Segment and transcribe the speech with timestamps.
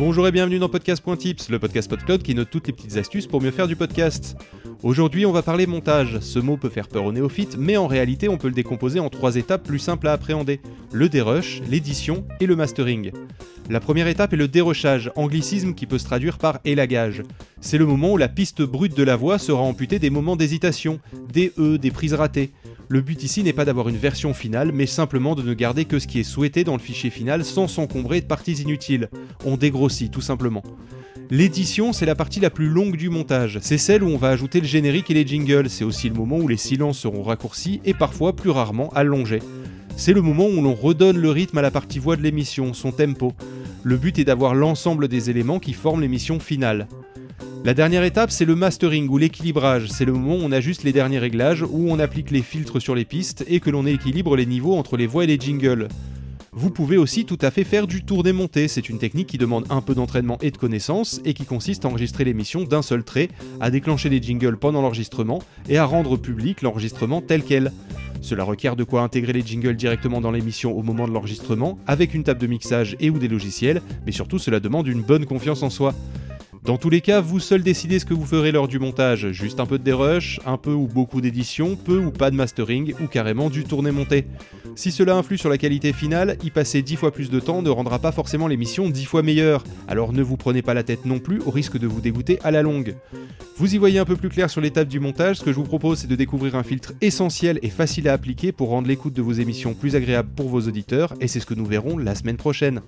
[0.00, 3.42] Bonjour et bienvenue dans Podcast.tips, le podcast PodCloud qui note toutes les petites astuces pour
[3.42, 4.34] mieux faire du podcast.
[4.82, 6.20] Aujourd'hui, on va parler montage.
[6.20, 9.10] Ce mot peut faire peur aux néophytes, mais en réalité, on peut le décomposer en
[9.10, 13.12] trois étapes plus simples à appréhender le dérush, l'édition et le mastering.
[13.68, 17.22] La première étape est le dérochage, anglicisme qui peut se traduire par élagage.
[17.62, 20.98] C'est le moment où la piste brute de la voix sera amputée des moments d'hésitation,
[21.32, 22.52] des E, des prises ratées.
[22.88, 25.98] Le but ici n'est pas d'avoir une version finale, mais simplement de ne garder que
[25.98, 29.10] ce qui est souhaité dans le fichier final sans s'encombrer de parties inutiles.
[29.44, 30.62] On dégrossit tout simplement.
[31.30, 33.58] L'édition, c'est la partie la plus longue du montage.
[33.60, 35.68] C'est celle où on va ajouter le générique et les jingles.
[35.68, 39.42] C'est aussi le moment où les silences seront raccourcis et parfois, plus rarement, allongés.
[39.96, 42.90] C'est le moment où l'on redonne le rythme à la partie voix de l'émission, son
[42.90, 43.34] tempo.
[43.84, 46.88] Le but est d'avoir l'ensemble des éléments qui forment l'émission finale.
[47.62, 49.88] La dernière étape, c'est le mastering ou l'équilibrage.
[49.90, 52.94] C'est le moment où on ajuste les derniers réglages, où on applique les filtres sur
[52.94, 55.88] les pistes et que l'on équilibre les niveaux entre les voix et les jingles.
[56.52, 59.66] Vous pouvez aussi tout à fait faire du tour démonté, c'est une technique qui demande
[59.68, 63.28] un peu d'entraînement et de connaissances et qui consiste à enregistrer l'émission d'un seul trait,
[63.60, 67.72] à déclencher les jingles pendant l'enregistrement et à rendre public l'enregistrement tel quel.
[68.22, 72.14] Cela requiert de quoi intégrer les jingles directement dans l'émission au moment de l'enregistrement, avec
[72.14, 75.62] une table de mixage et ou des logiciels, mais surtout cela demande une bonne confiance
[75.62, 75.94] en soi.
[76.62, 79.60] Dans tous les cas, vous seul décidez ce que vous ferez lors du montage, juste
[79.60, 83.06] un peu de dérush, un peu ou beaucoup d'édition, peu ou pas de mastering, ou
[83.06, 84.26] carrément du tourné monté.
[84.76, 87.70] Si cela influe sur la qualité finale, y passer 10 fois plus de temps ne
[87.70, 91.18] rendra pas forcément l'émission 10 fois meilleure, alors ne vous prenez pas la tête non
[91.18, 92.94] plus au risque de vous dégoûter à la longue.
[93.56, 95.64] Vous y voyez un peu plus clair sur l'étape du montage, ce que je vous
[95.64, 99.22] propose c'est de découvrir un filtre essentiel et facile à appliquer pour rendre l'écoute de
[99.22, 102.36] vos émissions plus agréable pour vos auditeurs, et c'est ce que nous verrons la semaine
[102.36, 102.82] prochaine.